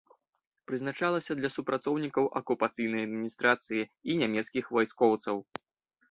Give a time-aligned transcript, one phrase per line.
[0.69, 5.37] Прызначалася для супрацоўнікаў акупацыйнай адміністрацыі і нямецкіх вайскоўцаў.